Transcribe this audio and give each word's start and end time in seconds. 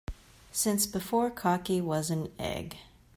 Since 0.51 0.87
before 0.87 1.29
cocky 1.29 1.79
was 1.79 2.09
an 2.09 2.33
egg. 2.39 2.75